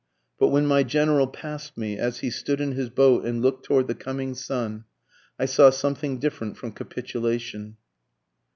[0.39, 3.87] But when my General pass'd me, As he stood in his boat and look'd toward
[3.87, 4.85] the coming sun,
[5.37, 7.77] I saw something different from capitulation.